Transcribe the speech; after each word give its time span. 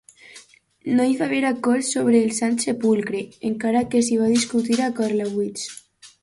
No 0.99 1.03
hi 1.09 1.17
va 1.17 1.23
haver 1.25 1.41
acord 1.49 1.85
sobre 1.89 2.21
el 2.27 2.33
Sant 2.37 2.57
Sepulcre, 2.63 3.21
encara 3.51 3.85
que 3.93 4.03
s'hi 4.09 4.19
va 4.23 4.31
discutir 4.33 4.81
a 4.81 4.91
Karlowitz. 5.03 5.69